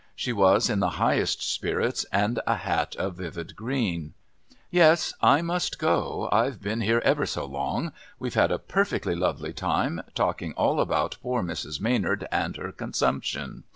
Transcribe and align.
She 0.15 0.33
was 0.33 0.67
in 0.67 0.79
the 0.79 0.97
highest 0.97 1.43
spirits 1.43 2.07
and 2.11 2.39
a 2.47 2.55
hat 2.55 2.95
of 2.95 3.17
vivid 3.17 3.55
green. 3.55 4.15
"Yes, 4.71 5.13
I 5.21 5.43
must 5.43 5.77
go. 5.77 6.27
I've 6.31 6.59
been 6.59 6.81
here 6.81 7.03
ever 7.05 7.27
so 7.27 7.45
long. 7.45 7.91
We've 8.17 8.33
had 8.33 8.51
a 8.51 8.57
perfectly 8.57 9.13
lovely 9.13 9.53
time, 9.53 10.01
talking 10.15 10.53
all 10.53 10.79
about 10.79 11.17
poor 11.21 11.43
Mrs. 11.43 11.79
Maynard 11.79 12.27
and 12.31 12.57
her 12.57 12.71
consumption. 12.71 13.63